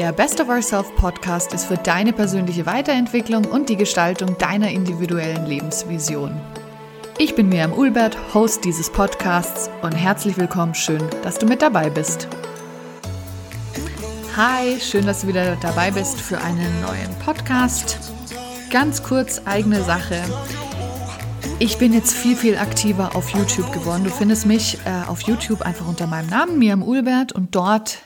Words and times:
Der 0.00 0.12
Best 0.12 0.40
of 0.40 0.48
Ourself 0.48 0.96
Podcast 0.96 1.52
ist 1.52 1.66
für 1.66 1.76
deine 1.76 2.14
persönliche 2.14 2.64
Weiterentwicklung 2.64 3.44
und 3.44 3.68
die 3.68 3.76
Gestaltung 3.76 4.38
deiner 4.38 4.70
individuellen 4.70 5.44
Lebensvision. 5.44 6.40
Ich 7.18 7.34
bin 7.34 7.50
Miriam 7.50 7.74
Ulbert, 7.74 8.16
Host 8.32 8.64
dieses 8.64 8.88
Podcasts 8.88 9.68
und 9.82 9.92
herzlich 9.92 10.38
willkommen, 10.38 10.74
schön, 10.74 11.02
dass 11.22 11.38
du 11.38 11.44
mit 11.44 11.60
dabei 11.60 11.90
bist. 11.90 12.28
Hi, 14.38 14.80
schön, 14.80 15.04
dass 15.04 15.20
du 15.20 15.26
wieder 15.26 15.54
dabei 15.56 15.90
bist 15.90 16.18
für 16.18 16.38
einen 16.38 16.80
neuen 16.80 17.14
Podcast. 17.22 17.98
Ganz 18.70 19.02
kurz 19.02 19.42
eigene 19.44 19.82
Sache. 19.82 20.22
Ich 21.58 21.76
bin 21.76 21.92
jetzt 21.92 22.14
viel, 22.14 22.36
viel 22.36 22.56
aktiver 22.56 23.14
auf 23.14 23.28
YouTube 23.34 23.70
geworden. 23.74 24.04
Du 24.04 24.10
findest 24.10 24.46
mich 24.46 24.78
äh, 24.86 25.06
auf 25.10 25.20
YouTube 25.20 25.60
einfach 25.60 25.86
unter 25.86 26.06
meinem 26.06 26.30
Namen, 26.30 26.58
Miriam 26.58 26.82
Ulbert, 26.82 27.32
und 27.32 27.54
dort 27.54 27.98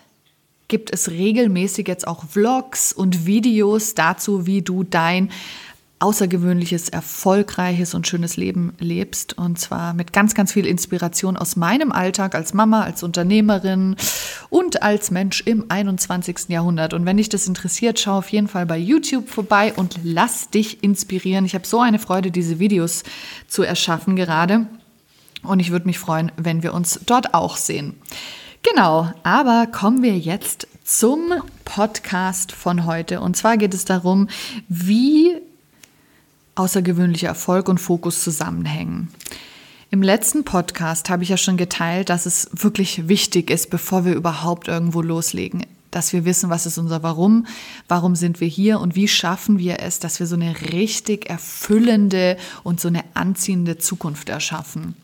gibt 0.75 0.93
es 0.93 1.09
regelmäßig 1.09 1.87
jetzt 1.87 2.05
auch 2.05 2.25
Vlogs 2.25 2.93
und 2.93 3.27
Videos 3.27 3.95
dazu, 3.95 4.45
wie 4.45 4.61
du 4.61 4.83
dein 4.83 5.31
außergewöhnliches, 6.01 6.89
erfolgreiches 6.89 7.95
und 7.95 8.09
schönes 8.09 8.37
Leben 8.37 8.75
lebst. 8.81 9.39
Und 9.39 9.57
zwar 9.61 9.95
mit 9.95 10.13
ganz, 10.13 10.35
ganz 10.35 10.53
viel 10.53 10.67
Inspiration 10.67 11.37
aus 11.37 11.55
meinem 11.55 11.93
Alltag 11.93 12.35
als 12.35 12.55
Mama, 12.55 12.83
als 12.83 13.05
Unternehmerin 13.05 13.95
und 14.51 14.83
als 14.83 15.13
Mensch 15.13 15.43
im 15.43 15.67
21. 15.69 16.49
Jahrhundert. 16.49 16.93
Und 16.93 17.07
wenn 17.07 17.19
dich 17.19 17.29
das 17.29 17.47
interessiert, 17.47 18.01
schau 18.01 18.19
auf 18.19 18.31
jeden 18.31 18.49
Fall 18.49 18.67
bei 18.67 18.77
YouTube 18.77 19.29
vorbei 19.29 19.75
und 19.77 20.01
lass 20.03 20.51
dich 20.51 20.83
inspirieren. 20.83 21.45
Ich 21.45 21.55
habe 21.55 21.69
so 21.69 21.79
eine 21.79 22.01
Freude, 22.01 22.33
diese 22.33 22.59
Videos 22.59 23.05
zu 23.47 23.63
erschaffen 23.63 24.17
gerade. 24.17 24.67
Und 25.45 25.61
ich 25.61 25.71
würde 25.71 25.87
mich 25.87 26.01
freuen, 26.01 26.33
wenn 26.37 26.65
wir 26.65 26.75
uns 26.75 26.99
dort 27.07 27.33
auch 27.33 27.57
sehen. 27.57 27.95
Genau, 28.73 29.13
aber 29.25 29.67
kommen 29.67 30.03
wir 30.03 30.17
jetzt 30.17 30.67
zum 30.85 31.35
Podcast 31.67 32.51
von 32.53 32.87
heute. 32.87 33.21
Und 33.21 33.37
zwar 33.37 33.59
geht 33.59 33.75
es 33.75 33.85
darum, 33.85 34.29
wie 34.69 35.37
außergewöhnlicher 36.55 37.29
Erfolg 37.29 37.69
und 37.69 37.77
Fokus 37.79 38.23
zusammenhängen. 38.23 39.09
Im 39.91 40.03
letzten 40.03 40.45
Podcast 40.45 41.11
habe 41.11 41.23
ich 41.25 41.29
ja 41.29 41.37
schon 41.37 41.59
geteilt, 41.59 42.09
dass 42.09 42.25
es 42.25 42.49
wirklich 42.53 43.07
wichtig 43.07 43.51
ist, 43.51 43.69
bevor 43.69 44.07
wir 44.07 44.15
überhaupt 44.15 44.67
irgendwo 44.69 45.03
loslegen, 45.03 45.67
dass 45.91 46.15
wir 46.15 46.25
wissen, 46.25 46.49
was 46.49 46.65
ist 46.65 46.79
unser 46.79 47.03
Warum, 47.03 47.47
warum 47.87 48.17
sind 48.17 48.41
wir 48.41 48.49
hier 48.49 48.81
und 48.81 48.95
wie 48.95 49.09
schaffen 49.09 49.59
wir 49.59 49.81
es, 49.81 49.99
dass 49.99 50.21
wir 50.21 50.27
so 50.27 50.37
eine 50.37 50.55
richtig 50.73 51.29
erfüllende 51.29 52.39
und 52.63 52.81
so 52.81 52.89
eine 52.89 53.05
anziehende 53.13 53.77
Zukunft 53.77 54.31
erschaffen. 54.31 54.97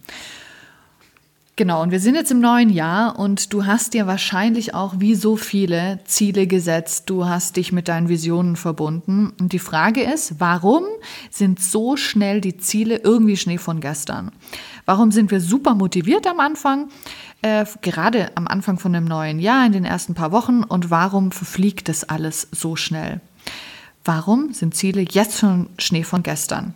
Genau, 1.60 1.82
und 1.82 1.90
wir 1.90 2.00
sind 2.00 2.14
jetzt 2.14 2.30
im 2.30 2.40
neuen 2.40 2.70
Jahr 2.70 3.18
und 3.18 3.52
du 3.52 3.66
hast 3.66 3.92
dir 3.92 4.06
wahrscheinlich 4.06 4.72
auch 4.72 4.94
wie 4.96 5.14
so 5.14 5.36
viele 5.36 5.98
Ziele 6.06 6.46
gesetzt. 6.46 7.10
Du 7.10 7.26
hast 7.26 7.56
dich 7.56 7.70
mit 7.70 7.86
deinen 7.86 8.08
Visionen 8.08 8.56
verbunden. 8.56 9.34
Und 9.38 9.52
die 9.52 9.58
Frage 9.58 10.02
ist, 10.02 10.40
warum 10.40 10.84
sind 11.28 11.60
so 11.60 11.98
schnell 11.98 12.40
die 12.40 12.56
Ziele 12.56 12.96
irgendwie 13.04 13.36
Schnee 13.36 13.58
von 13.58 13.80
gestern? 13.80 14.32
Warum 14.86 15.12
sind 15.12 15.30
wir 15.30 15.38
super 15.42 15.74
motiviert 15.74 16.26
am 16.26 16.40
Anfang, 16.40 16.88
äh, 17.42 17.66
gerade 17.82 18.34
am 18.36 18.48
Anfang 18.48 18.78
von 18.78 18.94
einem 18.94 19.04
neuen 19.04 19.38
Jahr, 19.38 19.66
in 19.66 19.72
den 19.72 19.84
ersten 19.84 20.14
paar 20.14 20.32
Wochen? 20.32 20.62
Und 20.62 20.88
warum 20.88 21.30
verfliegt 21.30 21.90
das 21.90 22.04
alles 22.04 22.48
so 22.52 22.74
schnell? 22.74 23.20
Warum 24.02 24.54
sind 24.54 24.74
Ziele 24.74 25.04
jetzt 25.10 25.38
schon 25.38 25.68
Schnee 25.76 26.04
von 26.04 26.22
gestern? 26.22 26.72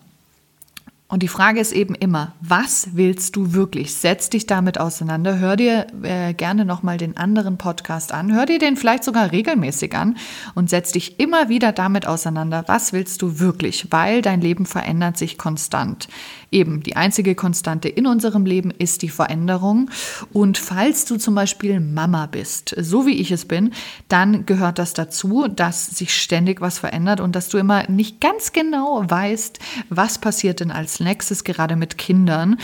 Und 1.07 1.23
die 1.23 1.29
Frage 1.29 1.61
ist 1.61 1.73
eben 1.73 1.95
immer, 1.95 2.33
was 2.41 2.89
willst 2.95 3.37
du 3.37 3.53
wirklich? 3.53 3.95
Setz 3.95 4.31
dich 4.31 4.47
damit 4.47 4.81
auseinander. 4.81 5.39
Hör 5.39 5.55
dir 5.55 5.87
äh, 6.03 6.33
gerne 6.33 6.65
nochmal 6.65 6.97
den 6.97 7.19
anderen 7.19 7.59
Podcast 7.59 8.11
an. 8.11 8.35
Hör 8.35 8.47
dir 8.47 8.59
den 8.59 8.77
vielleicht 8.77 9.05
sogar 9.05 9.31
regelmäßig 9.31 9.95
an 9.95 10.17
und 10.55 10.71
setz 10.71 10.93
dich 10.93 11.21
immer 11.21 11.51
wieder 11.51 11.73
damit 11.73 12.07
auseinander. 12.07 12.65
Was 12.69 12.95
willst 12.95 13.21
du 13.21 13.39
wirklich? 13.39 13.89
Weil 13.91 14.23
dein 14.23 14.41
Leben 14.41 14.65
verändert 14.65 15.19
sich 15.19 15.37
konstant. 15.37 16.09
Eben, 16.55 16.85
die 16.85 16.95
einzige 16.95 17.35
Konstante 17.35 17.89
in 17.89 18.07
unserem 18.07 18.47
Leben 18.47 18.71
ist 18.71 19.03
die 19.03 19.09
Veränderung. 19.09 19.91
Und 20.33 20.57
falls 20.57 21.05
du 21.05 21.17
zum 21.17 21.35
Beispiel 21.35 21.81
Mama 21.81 22.27
bist, 22.27 22.77
so 22.79 23.07
wie 23.07 23.21
ich 23.21 23.33
es 23.33 23.45
bin, 23.45 23.73
dann 24.07 24.47
gehört 24.47 24.79
das 24.79 24.93
dazu, 24.93 25.49
dass 25.49 25.87
sich 25.87 26.15
ständig 26.15 26.61
was 26.61 26.79
verändert 26.79 27.19
und 27.19 27.35
dass 27.35 27.49
du 27.49 27.59
immer 27.59 27.91
nicht 27.91 28.21
ganz 28.21 28.53
genau 28.53 29.03
weißt, 29.05 29.59
was 29.89 30.19
passiert 30.19 30.61
denn 30.61 30.71
als 30.71 31.01
nächstes 31.01 31.43
gerade 31.43 31.75
mit 31.75 31.99
Kindern. 31.99 32.57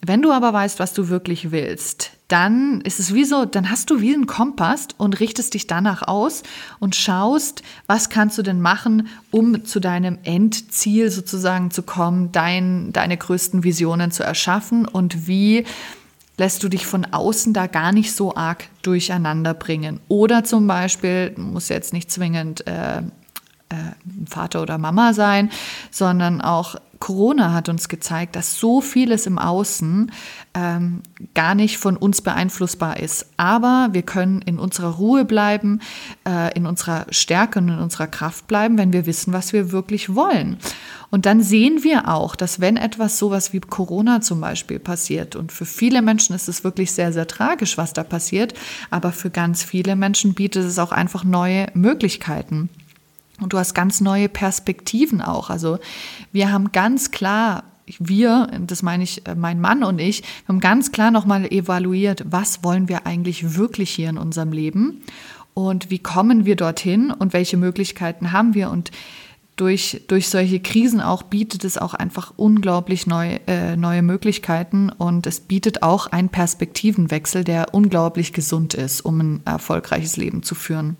Wenn 0.00 0.22
du 0.22 0.32
aber 0.32 0.54
weißt, 0.54 0.78
was 0.78 0.94
du 0.94 1.10
wirklich 1.10 1.50
willst, 1.50 2.12
dann 2.28 2.80
ist 2.80 3.00
es 3.00 3.12
wie 3.12 3.24
so, 3.24 3.44
dann 3.44 3.70
hast 3.70 3.90
du 3.90 4.00
wie 4.00 4.14
einen 4.14 4.26
Kompass 4.26 4.88
und 4.96 5.20
richtest 5.20 5.54
dich 5.54 5.66
danach 5.66 6.02
aus 6.02 6.42
und 6.80 6.96
schaust, 6.96 7.62
was 7.86 8.08
kannst 8.08 8.38
du 8.38 8.42
denn 8.42 8.60
machen, 8.60 9.08
um 9.30 9.64
zu 9.64 9.78
deinem 9.78 10.18
Endziel 10.24 11.10
sozusagen 11.10 11.70
zu 11.70 11.82
kommen, 11.82 12.32
dein, 12.32 12.92
deine 12.92 13.16
größten 13.16 13.62
Visionen 13.62 14.10
zu 14.10 14.22
erschaffen 14.22 14.86
und 14.86 15.26
wie 15.26 15.64
lässt 16.36 16.62
du 16.62 16.68
dich 16.68 16.86
von 16.86 17.04
außen 17.04 17.52
da 17.52 17.66
gar 17.66 17.92
nicht 17.92 18.12
so 18.12 18.34
arg 18.34 18.64
durcheinander 18.82 19.54
bringen. 19.54 20.00
Oder 20.08 20.44
zum 20.44 20.66
Beispiel, 20.66 21.34
muss 21.36 21.68
jetzt 21.68 21.92
nicht 21.92 22.10
zwingend 22.10 22.66
äh, 22.66 23.02
äh, 23.74 24.28
Vater 24.28 24.62
oder 24.62 24.78
Mama 24.78 25.12
sein, 25.12 25.50
sondern 25.90 26.40
auch 26.40 26.76
Corona 27.04 27.52
hat 27.52 27.68
uns 27.68 27.90
gezeigt, 27.90 28.34
dass 28.34 28.58
so 28.58 28.80
vieles 28.80 29.26
im 29.26 29.38
Außen 29.38 30.10
ähm, 30.54 31.02
gar 31.34 31.54
nicht 31.54 31.76
von 31.76 31.98
uns 31.98 32.22
beeinflussbar 32.22 32.98
ist. 32.98 33.26
Aber 33.36 33.90
wir 33.92 34.00
können 34.00 34.40
in 34.40 34.58
unserer 34.58 34.94
Ruhe 34.94 35.26
bleiben, 35.26 35.80
äh, 36.26 36.56
in 36.56 36.64
unserer 36.64 37.04
Stärke 37.10 37.58
und 37.58 37.68
in 37.68 37.78
unserer 37.78 38.06
Kraft 38.06 38.46
bleiben, 38.46 38.78
wenn 38.78 38.94
wir 38.94 39.04
wissen, 39.04 39.34
was 39.34 39.52
wir 39.52 39.70
wirklich 39.70 40.14
wollen. 40.14 40.56
Und 41.10 41.26
dann 41.26 41.42
sehen 41.42 41.84
wir 41.84 42.08
auch, 42.08 42.36
dass 42.36 42.60
wenn 42.60 42.78
etwas 42.78 43.18
sowas 43.18 43.52
wie 43.52 43.60
Corona 43.60 44.22
zum 44.22 44.40
Beispiel 44.40 44.78
passiert, 44.78 45.36
und 45.36 45.52
für 45.52 45.66
viele 45.66 46.00
Menschen 46.00 46.34
ist 46.34 46.48
es 46.48 46.64
wirklich 46.64 46.92
sehr, 46.92 47.12
sehr 47.12 47.26
tragisch, 47.26 47.76
was 47.76 47.92
da 47.92 48.02
passiert, 48.02 48.54
aber 48.90 49.12
für 49.12 49.28
ganz 49.28 49.62
viele 49.62 49.94
Menschen 49.94 50.32
bietet 50.32 50.64
es 50.64 50.78
auch 50.78 50.90
einfach 50.90 51.22
neue 51.22 51.66
Möglichkeiten. 51.74 52.70
Und 53.40 53.52
du 53.52 53.58
hast 53.58 53.74
ganz 53.74 54.00
neue 54.00 54.28
Perspektiven 54.28 55.20
auch. 55.20 55.50
Also 55.50 55.78
wir 56.32 56.52
haben 56.52 56.72
ganz 56.72 57.10
klar, 57.10 57.64
wir, 57.98 58.48
das 58.66 58.82
meine 58.82 59.04
ich, 59.04 59.26
äh, 59.26 59.34
mein 59.34 59.60
Mann 59.60 59.82
und 59.84 59.98
ich, 59.98 60.22
haben 60.48 60.60
ganz 60.60 60.92
klar 60.92 61.10
nochmal 61.10 61.46
evaluiert, 61.46 62.24
was 62.26 62.64
wollen 62.64 62.88
wir 62.88 63.06
eigentlich 63.06 63.56
wirklich 63.56 63.90
hier 63.90 64.08
in 64.08 64.18
unserem 64.18 64.52
Leben 64.52 65.02
und 65.52 65.90
wie 65.90 65.98
kommen 65.98 66.44
wir 66.44 66.56
dorthin 66.56 67.10
und 67.10 67.32
welche 67.32 67.56
Möglichkeiten 67.56 68.32
haben 68.32 68.54
wir 68.54 68.70
und 68.70 68.90
durch, 69.56 70.02
durch 70.08 70.28
solche 70.28 70.58
Krisen 70.58 71.00
auch 71.00 71.22
bietet 71.22 71.64
es 71.64 71.78
auch 71.78 71.94
einfach 71.94 72.32
unglaublich 72.36 73.06
neu, 73.06 73.38
äh, 73.46 73.76
neue 73.76 74.02
Möglichkeiten 74.02 74.90
und 74.90 75.26
es 75.26 75.40
bietet 75.40 75.82
auch 75.82 76.08
einen 76.08 76.28
Perspektivenwechsel, 76.28 77.44
der 77.44 77.72
unglaublich 77.72 78.32
gesund 78.32 78.74
ist, 78.74 79.02
um 79.02 79.20
ein 79.20 79.42
erfolgreiches 79.44 80.16
Leben 80.16 80.42
zu 80.42 80.56
führen. 80.56 80.96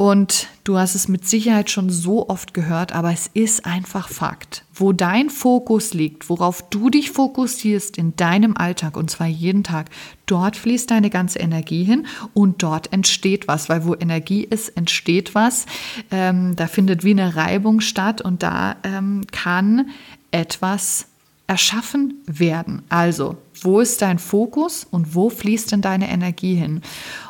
Und 0.00 0.48
du 0.64 0.78
hast 0.78 0.94
es 0.94 1.08
mit 1.08 1.28
Sicherheit 1.28 1.68
schon 1.68 1.90
so 1.90 2.30
oft 2.30 2.54
gehört, 2.54 2.92
aber 2.92 3.12
es 3.12 3.26
ist 3.34 3.66
einfach 3.66 4.08
Fakt. 4.08 4.64
Wo 4.72 4.92
dein 4.92 5.28
Fokus 5.28 5.92
liegt, 5.92 6.30
worauf 6.30 6.62
du 6.70 6.88
dich 6.88 7.10
fokussierst 7.10 7.98
in 7.98 8.16
deinem 8.16 8.56
Alltag 8.56 8.96
und 8.96 9.10
zwar 9.10 9.26
jeden 9.26 9.62
Tag, 9.62 9.90
dort 10.24 10.56
fließt 10.56 10.90
deine 10.90 11.10
ganze 11.10 11.40
Energie 11.40 11.84
hin 11.84 12.06
und 12.32 12.62
dort 12.62 12.94
entsteht 12.94 13.46
was, 13.46 13.68
weil 13.68 13.84
wo 13.84 13.94
Energie 13.94 14.42
ist, 14.42 14.70
entsteht 14.70 15.34
was. 15.34 15.66
Ähm, 16.10 16.56
da 16.56 16.66
findet 16.66 17.04
wie 17.04 17.10
eine 17.10 17.36
Reibung 17.36 17.82
statt 17.82 18.22
und 18.22 18.42
da 18.42 18.76
ähm, 18.84 19.26
kann 19.30 19.90
etwas 20.30 21.08
erschaffen 21.46 22.14
werden. 22.24 22.84
Also, 22.88 23.36
wo 23.64 23.80
ist 23.80 24.02
dein 24.02 24.18
Fokus 24.18 24.86
und 24.90 25.14
wo 25.14 25.30
fließt 25.30 25.72
denn 25.72 25.82
deine 25.82 26.10
Energie 26.10 26.54
hin? 26.54 26.82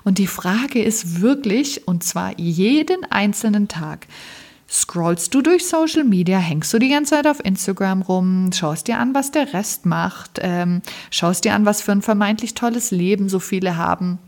Und 0.05 0.19
die 0.19 0.27
Frage 0.27 0.82
ist 0.82 1.21
wirklich, 1.21 1.87
und 1.87 2.05
zwar 2.05 2.38
jeden 2.38 3.05
einzelnen 3.11 3.69
Tag, 3.69 4.06
Scrollst 4.73 5.35
du 5.35 5.43
durch 5.43 5.67
Social 5.67 6.05
Media, 6.05 6.38
hängst 6.38 6.73
du 6.73 6.79
die 6.79 6.91
ganze 6.91 7.17
Zeit 7.17 7.27
auf 7.27 7.44
Instagram 7.44 8.03
rum, 8.03 8.50
schaust 8.55 8.87
dir 8.87 8.99
an, 8.99 9.15
was 9.15 9.32
der 9.32 9.53
Rest 9.53 9.85
macht, 9.85 10.38
ähm, 10.41 10.81
schaust 11.11 11.44
dir 11.44 11.55
an, 11.55 11.67
was 11.67 11.82
für 11.82 11.91
ein 11.91 12.03
vermeintlich 12.03 12.55
tolles 12.55 12.93
Leben 12.93 13.29
so 13.29 13.41
viele 13.41 13.76
haben? 13.76 14.21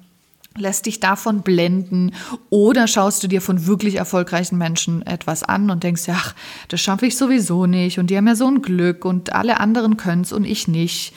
Lässt 0.57 0.87
dich 0.87 0.99
davon 0.99 1.43
blenden? 1.43 2.11
Oder 2.51 2.89
schaust 2.89 3.23
du 3.23 3.29
dir 3.29 3.41
von 3.41 3.69
wirklich 3.69 3.95
erfolgreichen 3.95 4.59
Menschen 4.59 5.07
etwas 5.07 5.45
an 5.45 5.71
und 5.71 5.85
denkst, 5.85 6.09
ach, 6.09 6.35
das 6.67 6.81
schaffe 6.81 7.07
ich 7.07 7.17
sowieso 7.17 7.67
nicht 7.67 8.01
und 8.01 8.11
die 8.11 8.17
haben 8.17 8.27
ja 8.27 8.35
so 8.35 8.49
ein 8.49 8.63
Glück 8.63 9.05
und 9.05 9.33
alle 9.33 9.61
anderen 9.61 9.97
können 9.97 10.23
es 10.23 10.33
und 10.33 10.45
ich 10.45 10.67
nicht. 10.67 11.15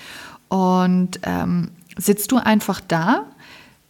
Und 0.50 1.20
ähm, 1.24 1.70
sitzt 1.98 2.32
du 2.32 2.38
einfach 2.38 2.82
da, 2.82 3.26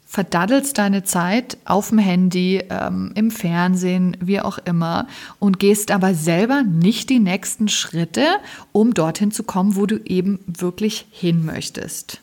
verdaddelst 0.05 0.77
deine 0.77 1.03
Zeit 1.03 1.57
auf 1.65 1.89
dem 1.89 1.97
Handy, 1.97 2.63
ähm, 2.69 3.11
im 3.15 3.31
Fernsehen, 3.31 4.15
wie 4.21 4.39
auch 4.39 4.59
immer, 4.59 5.07
und 5.39 5.59
gehst 5.59 5.91
aber 5.91 6.13
selber 6.13 6.63
nicht 6.63 7.09
die 7.09 7.19
nächsten 7.19 7.67
Schritte, 7.67 8.25
um 8.71 8.93
dorthin 8.93 9.31
zu 9.31 9.43
kommen, 9.43 9.75
wo 9.75 9.85
du 9.85 9.97
eben 10.05 10.39
wirklich 10.47 11.05
hin 11.11 11.45
möchtest. 11.45 12.21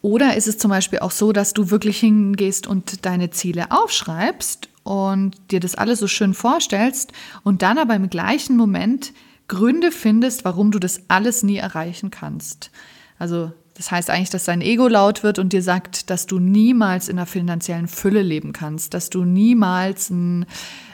Oder 0.00 0.36
ist 0.36 0.48
es 0.48 0.58
zum 0.58 0.70
Beispiel 0.70 1.00
auch 1.00 1.10
so, 1.10 1.32
dass 1.32 1.52
du 1.52 1.70
wirklich 1.70 1.98
hingehst 1.98 2.66
und 2.66 3.04
deine 3.06 3.30
Ziele 3.30 3.70
aufschreibst 3.70 4.68
und 4.82 5.34
dir 5.50 5.60
das 5.60 5.74
alles 5.74 5.98
so 5.98 6.06
schön 6.06 6.34
vorstellst 6.34 7.12
und 7.42 7.62
dann 7.62 7.78
aber 7.78 7.94
im 7.96 8.08
gleichen 8.08 8.56
Moment 8.56 9.12
Gründe 9.48 9.92
findest, 9.92 10.44
warum 10.44 10.70
du 10.70 10.78
das 10.78 11.00
alles 11.08 11.42
nie 11.42 11.56
erreichen 11.56 12.10
kannst. 12.10 12.70
Also 13.18 13.52
das 13.76 13.90
heißt 13.90 14.08
eigentlich, 14.10 14.30
dass 14.30 14.44
dein 14.44 14.60
Ego 14.60 14.86
laut 14.86 15.22
wird 15.22 15.38
und 15.38 15.52
dir 15.52 15.62
sagt, 15.62 16.08
dass 16.08 16.26
du 16.26 16.38
niemals 16.38 17.08
in 17.08 17.18
einer 17.18 17.26
finanziellen 17.26 17.88
Fülle 17.88 18.22
leben 18.22 18.52
kannst, 18.52 18.94
dass 18.94 19.10
du 19.10 19.24
niemals 19.24 20.12
einen, 20.12 20.46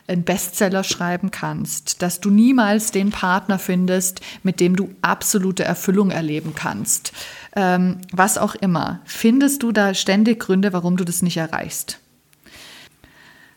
einen 0.09 0.25
Bestseller 0.25 0.83
schreiben 0.83 1.31
kannst, 1.31 2.01
dass 2.01 2.21
du 2.21 2.31
niemals 2.31 2.91
den 2.91 3.11
Partner 3.11 3.59
findest, 3.59 4.23
mit 4.43 4.61
dem 4.61 4.77
du 4.77 4.89
absolute 5.03 5.63
Erfüllung 5.63 6.11
erleben 6.11 6.55
kannst. 6.55 7.13
Ähm, 7.55 7.99
was 8.13 8.39
auch 8.39 8.55
immer. 8.55 9.01
Findest 9.05 9.63
du 9.63 9.73
da 9.73 9.93
ständig 9.93 10.41
Gründe, 10.41 10.73
warum 10.73 10.97
du 10.97 11.05
das 11.05 11.21
nicht 11.21 11.37
erreichst? 11.37 12.01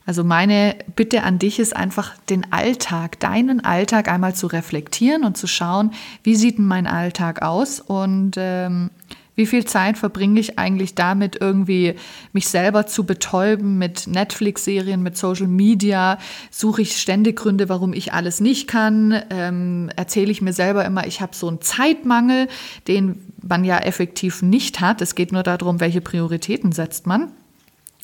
Also 0.05 0.23
meine 0.23 0.75
Bitte 0.95 1.23
an 1.23 1.39
dich 1.39 1.59
ist 1.59 1.75
einfach, 1.75 2.17
den 2.29 2.51
Alltag, 2.51 3.19
deinen 3.19 3.63
Alltag 3.63 4.09
einmal 4.09 4.35
zu 4.35 4.47
reflektieren 4.47 5.23
und 5.23 5.38
zu 5.38 5.47
schauen, 5.47 5.91
wie 6.23 6.35
sieht 6.35 6.57
denn 6.57 6.65
mein 6.65 6.88
Alltag 6.88 7.41
aus 7.41 7.79
und 7.79 8.33
ähm, 8.38 8.89
wie 9.35 9.47
viel 9.47 9.65
Zeit 9.65 9.97
verbringe 9.97 10.39
ich 10.39 10.59
eigentlich 10.59 10.94
damit, 10.94 11.38
irgendwie 11.41 11.95
mich 12.33 12.47
selber 12.47 12.85
zu 12.85 13.03
betäuben 13.03 13.79
mit 13.79 14.05
Netflix-Serien, 14.05 15.01
mit 15.01 15.17
Social 15.17 15.47
Media? 15.47 16.19
Suche 16.51 16.83
ich 16.83 16.97
ständig 16.97 17.38
Gründe, 17.38 17.67
warum 17.67 17.94
ich 17.94 18.13
alles 18.13 18.41
nicht 18.41 18.67
kann? 18.67 19.23
Ähm, 19.31 19.89
erzähle 19.95 20.31
ich 20.31 20.41
mir 20.41 20.53
selber 20.53 20.85
immer, 20.85 21.07
ich 21.07 21.19
habe 21.21 21.35
so 21.35 21.47
einen 21.47 21.61
Zeitmangel, 21.61 22.47
den 22.88 23.33
man 23.41 23.63
ja 23.63 23.79
effektiv 23.79 24.44
nicht 24.44 24.81
hat. 24.81 25.01
Es 25.01 25.15
geht 25.15 25.31
nur 25.31 25.44
darum, 25.44 25.79
welche 25.79 26.01
Prioritäten 26.01 26.71
setzt 26.71 27.07
man 27.07 27.31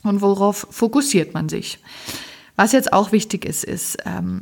und 0.03 0.21
worauf 0.21 0.67
fokussiert 0.69 1.33
man 1.33 1.49
sich. 1.49 1.79
Was 2.55 2.71
jetzt 2.71 2.93
auch 2.93 3.11
wichtig 3.11 3.45
ist, 3.45 3.63
ist, 3.63 3.97
ähm, 4.05 4.41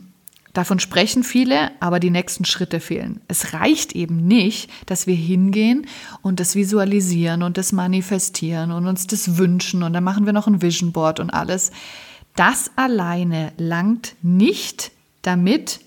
davon 0.53 0.79
sprechen 0.79 1.23
viele, 1.23 1.71
aber 1.79 1.99
die 1.99 2.09
nächsten 2.09 2.45
Schritte 2.45 2.79
fehlen. 2.79 3.21
Es 3.27 3.53
reicht 3.53 3.93
eben 3.93 4.27
nicht, 4.27 4.71
dass 4.87 5.05
wir 5.05 5.15
hingehen 5.15 5.85
und 6.21 6.39
das 6.39 6.55
visualisieren 6.55 7.43
und 7.43 7.57
das 7.57 7.71
manifestieren 7.71 8.71
und 8.71 8.87
uns 8.87 9.07
das 9.07 9.37
wünschen 9.37 9.83
und 9.83 9.93
dann 9.93 10.03
machen 10.03 10.25
wir 10.25 10.33
noch 10.33 10.47
ein 10.47 10.61
Vision 10.61 10.91
Board 10.91 11.19
und 11.19 11.29
alles. 11.29 11.71
Das 12.35 12.71
alleine 12.75 13.51
langt 13.57 14.15
nicht, 14.21 14.91
damit 15.21 15.79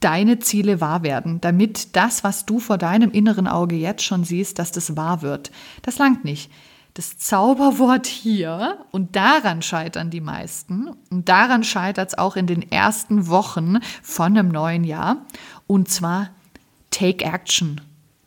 deine 0.00 0.38
Ziele 0.38 0.80
wahr 0.80 1.02
werden, 1.02 1.40
damit 1.40 1.94
das, 1.94 2.24
was 2.24 2.46
du 2.46 2.58
vor 2.58 2.78
deinem 2.78 3.10
inneren 3.10 3.46
Auge 3.46 3.76
jetzt 3.76 4.02
schon 4.02 4.24
siehst, 4.24 4.58
dass 4.58 4.72
das 4.72 4.96
wahr 4.96 5.22
wird. 5.22 5.50
Das 5.82 5.98
langt 5.98 6.24
nicht 6.24 6.50
das 6.94 7.18
Zauberwort 7.18 8.06
hier 8.06 8.78
und 8.90 9.14
daran 9.14 9.62
scheitern 9.62 10.10
die 10.10 10.20
meisten 10.20 10.90
und 11.10 11.28
daran 11.28 11.62
scheitert 11.62 12.08
es 12.08 12.18
auch 12.18 12.36
in 12.36 12.46
den 12.46 12.70
ersten 12.70 13.28
Wochen 13.28 13.78
von 14.02 14.36
einem 14.36 14.48
neuen 14.48 14.84
Jahr 14.84 15.18
und 15.66 15.88
zwar 15.88 16.30
Take 16.90 17.24
Action. 17.24 17.80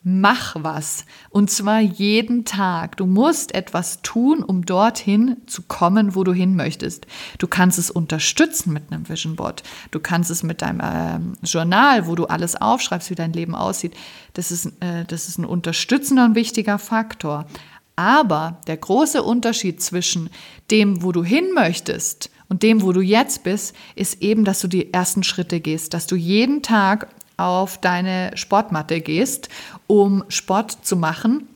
Mach 0.06 0.57
was 0.60 1.06
und 1.30 1.50
zwar 1.50 1.80
jeden 1.80 2.44
Tag. 2.44 2.98
Du 2.98 3.06
musst 3.06 3.56
etwas 3.56 4.01
tun, 4.01 4.44
um 4.44 4.66
dorthin 4.66 5.38
zu 5.48 5.62
kommen, 5.62 6.13
wo 6.13 6.25
du 6.25 6.33
hin 6.33 6.57
möchtest. 6.57 7.07
Du 7.38 7.48
kannst 7.48 7.80
es 7.80 7.89
unterstützen 7.89 8.74
mit 8.74 8.92
einem 8.92 9.07
Vision 9.07 9.38
Board. 9.38 9.63
Du 9.92 10.01
kannst 10.01 10.30
es 10.30 10.44
mit 10.44 10.62
deinem 10.62 10.81
äh, 10.81 11.45
Journal, 11.45 12.06
wo 12.06 12.16
du 12.16 12.25
alles 12.25 12.57
aufschreibst, 12.57 13.12
wie 13.12 13.16
dein 13.16 13.31
Leben 13.31 13.56
aussieht. 13.56 13.95
Das 14.33 14.51
ist, 14.51 14.66
äh, 14.81 15.06
das 15.07 15.30
ist 15.30 15.38
ein 15.38 15.45
unterstützender 15.45 16.25
und 16.25 16.36
wichtiger 16.36 16.80
Faktor. 16.80 17.45
Aber 17.95 18.60
der 18.68 18.78
große 18.78 19.22
Unterschied 19.22 19.81
zwischen 19.81 20.30
dem, 20.72 21.04
wo 21.04 21.12
du 21.12 21.24
hin 21.24 21.54
möchtest 21.54 22.31
und 22.50 22.63
dem, 22.63 22.81
wo 22.81 22.92
du 22.92 23.01
jetzt 23.01 23.44
bist, 23.44 23.75
ist 23.95 24.22
eben, 24.22 24.45
dass 24.45 24.62
du 24.62 24.68
die 24.68 24.94
ersten 24.94 25.24
Schritte 25.24 25.60
gehst, 25.60 25.94
dass 25.94 26.07
du 26.07 26.16
jeden 26.16 26.62
Tag 26.62 27.07
auf 27.38 27.80
deine 27.80 28.31
Sportmatte 28.36 29.01
gehst, 29.01 29.50
um 29.88 30.24
Sport 30.28 30.86
zu 30.86 30.95
machen, 30.95 31.48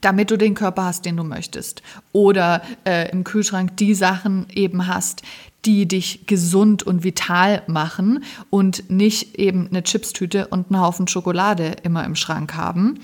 damit 0.00 0.30
du 0.30 0.36
den 0.36 0.54
Körper 0.54 0.84
hast, 0.84 1.04
den 1.04 1.16
du 1.16 1.24
möchtest. 1.24 1.82
Oder 2.12 2.62
äh, 2.84 3.10
im 3.10 3.24
Kühlschrank 3.24 3.76
die 3.76 3.94
Sachen 3.94 4.46
eben 4.54 4.86
hast, 4.86 5.22
die 5.64 5.86
dich 5.86 6.26
gesund 6.26 6.82
und 6.84 7.02
vital 7.02 7.62
machen 7.66 8.22
und 8.48 8.88
nicht 8.90 9.36
eben 9.36 9.68
eine 9.68 9.82
Chipstüte 9.82 10.46
und 10.48 10.70
einen 10.70 10.80
Haufen 10.80 11.08
Schokolade 11.08 11.76
immer 11.82 12.04
im 12.04 12.14
Schrank 12.14 12.54
haben. 12.54 13.00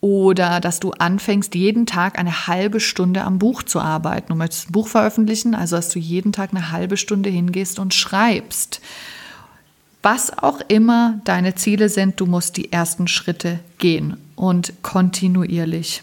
Oder 0.00 0.60
dass 0.60 0.80
du 0.80 0.92
anfängst, 0.92 1.54
jeden 1.54 1.84
Tag 1.84 2.18
eine 2.18 2.46
halbe 2.46 2.80
Stunde 2.80 3.22
am 3.22 3.38
Buch 3.38 3.62
zu 3.62 3.80
arbeiten. 3.80 4.28
Du 4.28 4.34
möchtest 4.34 4.70
ein 4.70 4.72
Buch 4.72 4.88
veröffentlichen, 4.88 5.54
also 5.54 5.76
dass 5.76 5.90
du 5.90 5.98
jeden 5.98 6.32
Tag 6.32 6.50
eine 6.50 6.70
halbe 6.70 6.96
Stunde 6.96 7.28
hingehst 7.28 7.78
und 7.78 7.92
schreibst. 7.92 8.80
Was 10.02 10.36
auch 10.38 10.60
immer 10.68 11.20
deine 11.24 11.54
Ziele 11.54 11.90
sind, 11.90 12.18
du 12.18 12.24
musst 12.24 12.56
die 12.56 12.72
ersten 12.72 13.08
Schritte 13.08 13.60
gehen 13.76 14.16
und 14.36 14.72
kontinuierlich. 14.82 16.02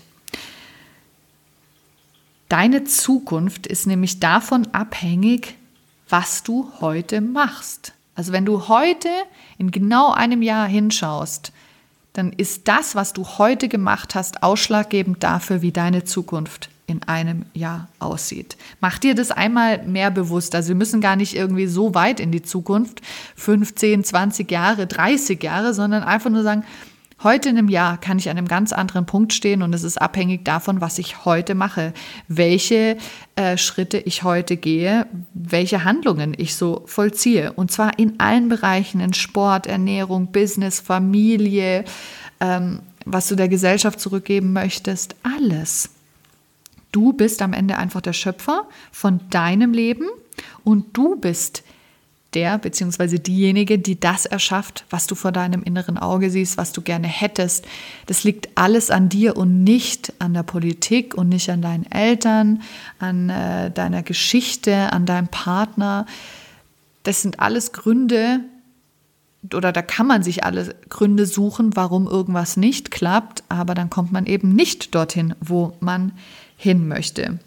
Deine 2.50 2.84
Zukunft 2.84 3.66
ist 3.66 3.88
nämlich 3.88 4.20
davon 4.20 4.68
abhängig, 4.72 5.56
was 6.08 6.44
du 6.44 6.72
heute 6.80 7.20
machst. 7.20 7.94
Also 8.16 8.32
wenn 8.32 8.46
du 8.46 8.68
heute 8.68 9.10
in 9.58 9.72
genau 9.72 10.12
einem 10.12 10.42
Jahr 10.42 10.68
hinschaust, 10.68 11.52
dann 12.18 12.34
ist 12.34 12.68
das, 12.68 12.96
was 12.96 13.14
du 13.14 13.26
heute 13.38 13.68
gemacht 13.68 14.16
hast, 14.16 14.42
ausschlaggebend 14.42 15.24
dafür, 15.24 15.62
wie 15.62 15.72
deine 15.72 16.04
Zukunft 16.04 16.70
in 16.88 17.04
einem 17.04 17.46
Jahr 17.54 17.90
aussieht. 18.00 18.58
Mach 18.80 18.98
dir 18.98 19.14
das 19.14 19.30
einmal 19.30 19.84
mehr 19.86 20.10
bewusst. 20.10 20.56
Also 20.56 20.70
wir 20.70 20.76
müssen 20.76 21.00
gar 21.00 21.16
nicht 21.16 21.36
irgendwie 21.36 21.68
so 21.68 21.94
weit 21.94 22.20
in 22.20 22.32
die 22.32 22.42
Zukunft, 22.42 23.02
15, 23.36 24.04
20 24.04 24.50
Jahre, 24.50 24.88
30 24.88 25.44
Jahre, 25.44 25.76
sondern 25.76 26.02
einfach 26.04 26.32
nur 26.32 26.44
sagen, 26.44 26.64
Heute 27.24 27.50
in 27.50 27.58
einem 27.58 27.68
Jahr 27.68 27.98
kann 28.00 28.20
ich 28.20 28.30
an 28.30 28.38
einem 28.38 28.48
ganz 28.48 28.72
anderen 28.72 29.08
Punkt 29.08 29.34
stehen 29.34 29.64
und 29.64 29.74
es 29.74 29.84
ist 29.84 30.00
abhängig 30.00 30.46
davon, 30.46 30.82
was 30.82 31.00
ich 31.00 31.26
heute 31.26 31.56
mache, 31.56 31.94
welche 32.28 32.96
äh, 33.36 33.58
Schritte 33.58 33.98
ich 33.98 34.22
heute 34.22 34.56
gehe, 34.56 35.08
welche 35.34 35.84
Handlungen 35.84 36.36
ich 36.38 36.56
so 36.56 36.84
vollziehe. 36.86 37.54
Und 37.54 37.72
zwar 37.72 37.98
in 37.98 38.20
allen 38.20 38.50
Bereichen, 38.50 39.02
in 39.02 39.16
Sport, 39.16 39.66
Ernährung, 39.66 40.32
Business, 40.32 40.80
Familie, 40.80 41.86
ähm, 42.40 42.82
was 43.04 43.28
du 43.28 43.36
der 43.36 43.48
Gesellschaft 43.50 44.00
zurückgeben 44.00 44.54
möchtest, 44.54 45.16
alles. 45.24 45.90
Du 46.92 47.14
bist 47.14 47.42
am 47.42 47.54
Ende 47.54 47.78
einfach 47.78 48.02
der 48.02 48.14
Schöpfer 48.14 48.68
von 48.92 49.22
deinem 49.32 49.74
Leben 49.74 50.06
und 50.64 50.96
du 50.96 51.16
bist 51.16 51.64
der 51.64 51.77
bzw. 52.62 53.18
diejenige, 53.18 53.80
die 53.80 54.00
das 54.00 54.26
erschafft, 54.26 54.86
was 54.90 55.08
du 55.08 55.16
vor 55.16 55.32
deinem 55.32 55.64
inneren 55.64 55.98
Auge 55.98 56.30
siehst, 56.30 56.58
was 56.58 56.72
du 56.72 56.82
gerne 56.82 57.08
hättest. 57.08 57.66
Das 58.06 58.24
liegt 58.24 58.50
alles 58.56 58.92
an 58.92 59.10
dir 59.10 59.38
und 59.38 59.64
nicht 59.64 60.14
an 60.20 60.34
der 60.34 60.44
Politik 60.44 61.16
und 61.16 61.30
nicht 61.30 61.50
an 61.50 61.62
deinen 61.62 61.92
Eltern, 61.92 62.62
an 63.00 63.30
äh, 63.30 63.72
deiner 63.72 64.04
Geschichte, 64.04 64.92
an 64.94 65.06
deinem 65.06 65.28
Partner. 65.28 66.06
Das 67.04 67.22
sind 67.22 67.40
alles 67.40 67.72
Gründe, 67.72 68.42
oder 69.54 69.72
da 69.72 69.82
kann 69.82 70.08
man 70.08 70.24
sich 70.24 70.44
alle 70.44 70.76
Gründe 70.90 71.26
suchen, 71.26 71.76
warum 71.76 72.08
irgendwas 72.08 72.58
nicht 72.58 72.92
klappt, 72.92 73.44
aber 73.50 73.76
dann 73.76 73.90
kommt 73.90 74.12
man 74.12 74.26
eben 74.26 74.54
nicht 74.54 74.94
dorthin, 74.96 75.36
wo 75.40 75.74
man 75.80 76.12
hin 76.58 76.88
möchte. 76.88 77.40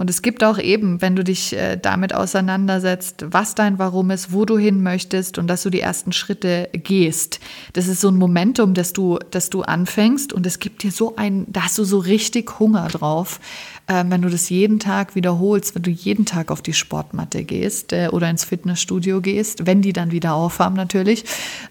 Und 0.00 0.08
es 0.08 0.22
gibt 0.22 0.42
auch 0.42 0.58
eben, 0.58 1.02
wenn 1.02 1.14
du 1.14 1.22
dich 1.22 1.54
äh, 1.54 1.76
damit 1.76 2.14
auseinandersetzt, 2.14 3.26
was 3.28 3.54
dein 3.54 3.78
Warum 3.78 4.10
ist, 4.10 4.32
wo 4.32 4.46
du 4.46 4.56
hin 4.56 4.82
möchtest 4.82 5.36
und 5.36 5.46
dass 5.46 5.62
du 5.62 5.68
die 5.68 5.82
ersten 5.82 6.12
Schritte 6.12 6.70
gehst. 6.72 7.38
Das 7.74 7.86
ist 7.86 8.00
so 8.00 8.08
ein 8.08 8.16
Momentum, 8.16 8.72
dass 8.72 8.94
du, 8.94 9.18
dass 9.30 9.50
du 9.50 9.60
anfängst 9.60 10.32
und 10.32 10.46
es 10.46 10.58
gibt 10.58 10.84
dir 10.84 10.90
so 10.90 11.16
ein, 11.16 11.44
da 11.48 11.64
hast 11.64 11.76
du 11.76 11.84
so 11.84 11.98
richtig 11.98 12.58
Hunger 12.58 12.88
drauf, 12.88 13.40
äh, 13.88 14.02
wenn 14.08 14.22
du 14.22 14.30
das 14.30 14.48
jeden 14.48 14.78
Tag 14.78 15.16
wiederholst, 15.16 15.74
wenn 15.74 15.82
du 15.82 15.90
jeden 15.90 16.24
Tag 16.24 16.50
auf 16.50 16.62
die 16.62 16.72
Sportmatte 16.72 17.44
gehst 17.44 17.92
äh, 17.92 18.08
oder 18.10 18.30
ins 18.30 18.44
Fitnessstudio 18.44 19.20
gehst, 19.20 19.66
wenn 19.66 19.82
die 19.82 19.92
dann 19.92 20.12
wieder 20.12 20.32
aufhaben 20.32 20.76
natürlich. 20.76 21.26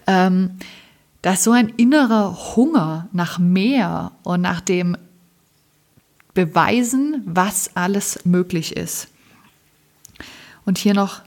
Ähm, 0.06 0.50
da 1.22 1.32
ist 1.32 1.42
so 1.42 1.50
ein 1.50 1.70
innerer 1.76 2.54
Hunger 2.54 3.08
nach 3.12 3.40
mehr 3.40 4.12
und 4.22 4.40
nach 4.40 4.60
dem 4.60 4.96
beweisen, 6.44 7.22
was 7.26 7.76
alles 7.76 8.24
möglich 8.24 8.74
ist. 8.74 9.08
Und 10.64 10.78
hier 10.78 10.94
noch 10.94 11.20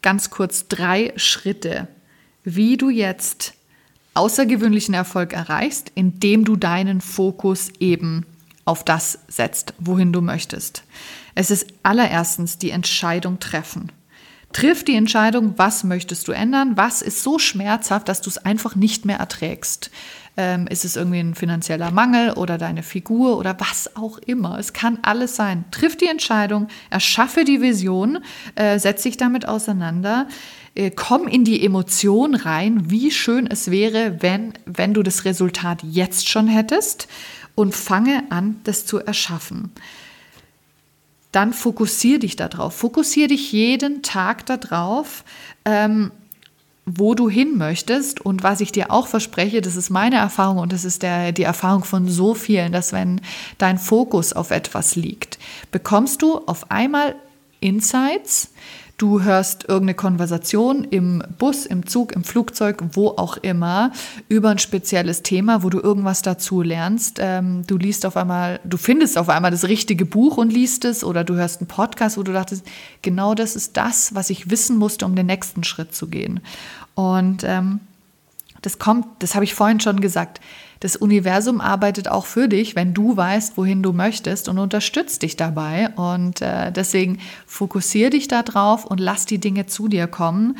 ganz 0.00 0.30
kurz 0.30 0.68
drei 0.68 1.12
Schritte, 1.16 1.86
wie 2.44 2.78
du 2.78 2.88
jetzt 2.88 3.54
außergewöhnlichen 4.14 4.94
Erfolg 4.94 5.34
erreichst, 5.34 5.92
indem 5.94 6.46
du 6.46 6.56
deinen 6.56 7.02
Fokus 7.02 7.68
eben 7.78 8.24
auf 8.64 8.84
das 8.84 9.18
setzt, 9.28 9.74
wohin 9.78 10.14
du 10.14 10.22
möchtest. 10.22 10.84
Es 11.34 11.50
ist 11.50 11.66
allererstens 11.82 12.56
die 12.56 12.70
Entscheidung 12.70 13.40
treffen. 13.40 13.92
Triff 14.54 14.82
die 14.82 14.94
Entscheidung, 14.94 15.54
was 15.58 15.84
möchtest 15.84 16.28
du 16.28 16.32
ändern, 16.32 16.76
was 16.76 17.02
ist 17.02 17.22
so 17.22 17.38
schmerzhaft, 17.38 18.08
dass 18.08 18.22
du 18.22 18.30
es 18.30 18.38
einfach 18.38 18.76
nicht 18.76 19.04
mehr 19.04 19.18
erträgst. 19.18 19.90
Ähm, 20.36 20.66
ist 20.66 20.84
es 20.84 20.96
irgendwie 20.96 21.20
ein 21.20 21.34
finanzieller 21.34 21.92
Mangel 21.92 22.32
oder 22.32 22.58
deine 22.58 22.82
Figur 22.82 23.38
oder 23.38 23.56
was 23.60 23.94
auch 23.96 24.18
immer? 24.18 24.58
Es 24.58 24.72
kann 24.72 24.98
alles 25.02 25.36
sein. 25.36 25.64
Triff 25.70 25.96
die 25.96 26.08
Entscheidung, 26.08 26.68
erschaffe 26.90 27.44
die 27.44 27.60
Vision, 27.60 28.18
äh, 28.56 28.78
setz 28.78 29.02
dich 29.02 29.16
damit 29.16 29.46
auseinander 29.46 30.26
äh, 30.74 30.90
komm 30.90 31.28
in 31.28 31.44
die 31.44 31.64
Emotion 31.64 32.34
rein, 32.34 32.90
wie 32.90 33.10
schön 33.10 33.46
es 33.46 33.70
wäre, 33.70 34.22
wenn, 34.22 34.54
wenn 34.66 34.94
du 34.94 35.02
das 35.02 35.24
Resultat 35.24 35.82
jetzt 35.84 36.28
schon 36.28 36.48
hättest 36.48 37.08
und 37.54 37.74
fange 37.74 38.24
an, 38.30 38.60
das 38.64 38.84
zu 38.84 38.98
erschaffen. 38.98 39.70
Dann 41.32 41.52
fokussiere 41.52 42.20
dich 42.20 42.36
darauf. 42.36 42.74
Fokussiere 42.74 43.28
dich 43.28 43.52
jeden 43.52 44.02
Tag 44.02 44.46
darauf, 44.46 45.24
ähm, 45.64 46.10
wo 46.86 47.14
du 47.14 47.28
hin 47.28 47.56
möchtest. 47.56 48.20
Und 48.20 48.42
was 48.42 48.60
ich 48.60 48.72
dir 48.72 48.90
auch 48.90 49.06
verspreche, 49.06 49.60
das 49.60 49.76
ist 49.76 49.90
meine 49.90 50.16
Erfahrung 50.16 50.58
und 50.58 50.72
das 50.72 50.84
ist 50.84 51.02
der, 51.02 51.32
die 51.32 51.42
Erfahrung 51.42 51.84
von 51.84 52.08
so 52.08 52.34
vielen, 52.34 52.72
dass 52.72 52.92
wenn 52.92 53.20
dein 53.58 53.78
Fokus 53.78 54.32
auf 54.32 54.50
etwas 54.50 54.96
liegt, 54.96 55.38
bekommst 55.70 56.22
du 56.22 56.38
auf 56.46 56.70
einmal 56.70 57.14
Insights, 57.60 58.50
Du 58.96 59.22
hörst 59.22 59.64
irgendeine 59.64 59.94
Konversation 59.94 60.84
im 60.84 61.22
Bus, 61.38 61.66
im 61.66 61.84
Zug, 61.86 62.12
im 62.12 62.22
Flugzeug, 62.22 62.82
wo 62.92 63.08
auch 63.08 63.36
immer, 63.38 63.90
über 64.28 64.50
ein 64.50 64.58
spezielles 64.58 65.24
Thema, 65.24 65.64
wo 65.64 65.70
du 65.70 65.80
irgendwas 65.80 66.22
dazu 66.22 66.62
lernst. 66.62 67.18
Ähm, 67.20 67.66
du 67.66 67.76
liest 67.76 68.06
auf 68.06 68.16
einmal, 68.16 68.60
du 68.62 68.76
findest 68.76 69.18
auf 69.18 69.28
einmal 69.28 69.50
das 69.50 69.64
richtige 69.64 70.06
Buch 70.06 70.36
und 70.36 70.52
liest 70.52 70.84
es 70.84 71.02
oder 71.02 71.24
du 71.24 71.34
hörst 71.34 71.60
einen 71.60 71.66
Podcast, 71.66 72.16
wo 72.16 72.22
du 72.22 72.32
dachtest, 72.32 72.64
genau 73.02 73.34
das 73.34 73.56
ist 73.56 73.76
das, 73.76 74.14
was 74.14 74.30
ich 74.30 74.48
wissen 74.48 74.76
musste, 74.76 75.06
um 75.06 75.16
den 75.16 75.26
nächsten 75.26 75.64
Schritt 75.64 75.92
zu 75.92 76.06
gehen. 76.06 76.38
Und 76.94 77.42
ähm, 77.42 77.80
das 78.62 78.78
kommt, 78.78 79.06
das 79.18 79.34
habe 79.34 79.44
ich 79.44 79.54
vorhin 79.54 79.80
schon 79.80 80.00
gesagt. 80.00 80.40
Das 80.84 80.96
Universum 80.96 81.62
arbeitet 81.62 82.08
auch 82.08 82.26
für 82.26 82.46
dich, 82.46 82.76
wenn 82.76 82.92
du 82.92 83.16
weißt, 83.16 83.56
wohin 83.56 83.82
du 83.82 83.94
möchtest 83.94 84.50
und 84.50 84.58
unterstützt 84.58 85.22
dich 85.22 85.34
dabei. 85.34 85.88
Und 85.96 86.42
äh, 86.42 86.70
deswegen 86.72 87.20
fokussiere 87.46 88.10
dich 88.10 88.28
da 88.28 88.42
drauf 88.42 88.84
und 88.84 89.00
lass 89.00 89.24
die 89.24 89.38
Dinge 89.38 89.64
zu 89.64 89.88
dir 89.88 90.06
kommen. 90.06 90.58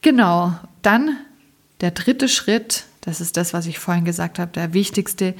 Genau, 0.00 0.54
dann 0.82 1.16
der 1.80 1.90
dritte 1.90 2.28
Schritt, 2.28 2.84
das 3.00 3.20
ist 3.20 3.36
das, 3.36 3.52
was 3.52 3.66
ich 3.66 3.80
vorhin 3.80 4.04
gesagt 4.04 4.38
habe, 4.38 4.52
der 4.52 4.74
wichtigste. 4.74 5.34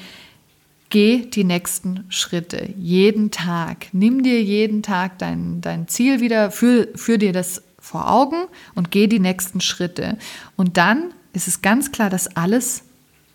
Geh 0.88 1.18
die 1.18 1.44
nächsten 1.44 2.04
Schritte 2.08 2.70
jeden 2.76 3.30
Tag. 3.30 3.86
Nimm 3.92 4.24
dir 4.24 4.42
jeden 4.42 4.82
Tag 4.82 5.18
dein, 5.18 5.60
dein 5.60 5.86
Ziel 5.86 6.20
wieder, 6.20 6.50
führ, 6.50 6.88
führ 6.96 7.18
dir 7.18 7.32
das 7.32 7.62
vor 7.78 8.10
Augen 8.10 8.48
und 8.74 8.90
geh 8.90 9.06
die 9.06 9.20
nächsten 9.20 9.60
Schritte. 9.60 10.18
Und 10.56 10.76
dann 10.76 11.14
ist 11.34 11.46
es 11.46 11.62
ganz 11.62 11.92
klar, 11.92 12.10
dass 12.10 12.36
alles 12.36 12.82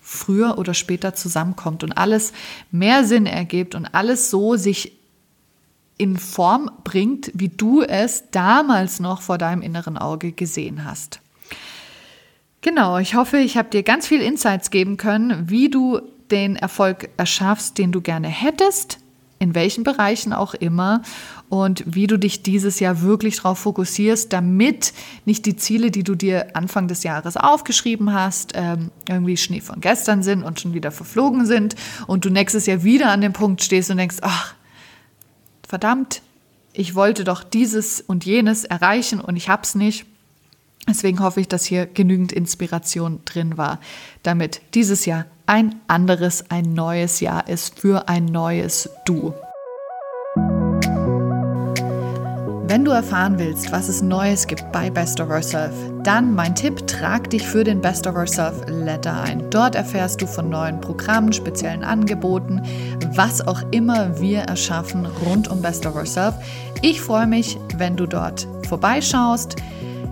früher 0.09 0.57
oder 0.57 0.73
später 0.73 1.13
zusammenkommt 1.13 1.83
und 1.83 1.91
alles 1.97 2.31
mehr 2.71 3.03
Sinn 3.03 3.25
ergibt 3.25 3.75
und 3.75 3.87
alles 3.87 4.29
so 4.29 4.55
sich 4.55 4.93
in 5.97 6.17
Form 6.17 6.71
bringt, 6.85 7.29
wie 7.33 7.49
du 7.49 7.81
es 7.81 8.31
damals 8.31 9.01
noch 9.01 9.21
vor 9.21 9.37
deinem 9.37 9.61
inneren 9.61 9.97
Auge 9.97 10.31
gesehen 10.31 10.85
hast. 10.85 11.19
Genau, 12.61 12.97
ich 12.99 13.15
hoffe, 13.15 13.37
ich 13.39 13.57
habe 13.57 13.69
dir 13.69 13.83
ganz 13.83 14.07
viel 14.07 14.21
Insights 14.21 14.71
geben 14.71 14.95
können, 14.95 15.49
wie 15.49 15.69
du 15.69 15.99
den 16.31 16.55
Erfolg 16.55 17.09
erschaffst, 17.17 17.77
den 17.77 17.91
du 17.91 17.99
gerne 17.99 18.29
hättest 18.29 18.99
in 19.39 19.55
welchen 19.55 19.83
Bereichen 19.83 20.33
auch 20.33 20.53
immer 20.53 21.01
und 21.49 21.83
wie 21.85 22.07
du 22.07 22.17
dich 22.17 22.43
dieses 22.43 22.79
Jahr 22.79 23.01
wirklich 23.01 23.37
darauf 23.37 23.59
fokussierst, 23.59 24.33
damit 24.33 24.93
nicht 25.25 25.45
die 25.45 25.55
Ziele, 25.55 25.91
die 25.91 26.03
du 26.03 26.15
dir 26.15 26.55
Anfang 26.55 26.87
des 26.87 27.03
Jahres 27.03 27.37
aufgeschrieben 27.37 28.13
hast, 28.13 28.53
ähm, 28.55 28.91
irgendwie 29.07 29.37
Schnee 29.37 29.61
von 29.61 29.79
gestern 29.79 30.23
sind 30.23 30.43
und 30.43 30.59
schon 30.59 30.73
wieder 30.73 30.91
verflogen 30.91 31.45
sind 31.45 31.75
und 32.07 32.25
du 32.25 32.29
nächstes 32.29 32.65
Jahr 32.65 32.83
wieder 32.83 33.11
an 33.11 33.21
dem 33.21 33.33
Punkt 33.33 33.63
stehst 33.63 33.91
und 33.91 33.97
denkst, 33.97 34.17
ach, 34.21 34.55
verdammt, 35.67 36.21
ich 36.73 36.95
wollte 36.95 37.23
doch 37.23 37.43
dieses 37.43 38.01
und 38.01 38.25
jenes 38.25 38.63
erreichen 38.63 39.19
und 39.19 39.35
ich 39.35 39.49
hab's 39.49 39.75
nicht. 39.75 40.05
Deswegen 40.89 41.19
hoffe 41.19 41.41
ich, 41.41 41.47
dass 41.47 41.65
hier 41.65 41.85
genügend 41.85 42.31
Inspiration 42.31 43.19
drin 43.25 43.57
war, 43.57 43.79
damit 44.23 44.61
dieses 44.73 45.05
Jahr 45.05 45.25
ein 45.45 45.75
anderes, 45.87 46.49
ein 46.49 46.73
neues 46.73 47.19
Jahr 47.19 47.47
ist 47.47 47.79
für 47.79 48.07
ein 48.07 48.25
neues 48.25 48.89
Du. 49.05 49.33
Wenn 52.69 52.83
du 52.83 52.91
erfahren 52.91 53.39
willst, 53.39 53.71
was 53.71 53.87
es 53.87 54.01
Neues 54.01 54.45
gibt 54.45 54.73
bei 54.73 54.89
Best 54.89 55.21
of 55.21 55.29
Ourself, 55.29 55.73
dann 56.03 56.35
mein 56.35 56.53
Tipp, 56.53 56.85
trag 56.85 57.29
dich 57.29 57.47
für 57.47 57.63
den 57.63 57.79
Best 57.79 58.05
of 58.07 58.15
Ourself 58.15 58.61
Letter 58.67 59.21
ein. 59.21 59.49
Dort 59.49 59.75
erfährst 59.75 60.21
du 60.21 60.27
von 60.27 60.49
neuen 60.49 60.81
Programmen, 60.81 61.31
speziellen 61.31 61.85
Angeboten, 61.85 62.61
was 63.15 63.45
auch 63.47 63.61
immer 63.71 64.19
wir 64.19 64.39
erschaffen 64.39 65.05
rund 65.25 65.47
um 65.47 65.61
Best 65.61 65.85
of 65.85 65.95
Ourself. 65.95 66.35
Ich 66.81 66.99
freue 66.99 67.25
mich, 67.25 67.57
wenn 67.77 67.95
du 67.95 68.05
dort 68.05 68.47
vorbeischaust. 68.67 69.55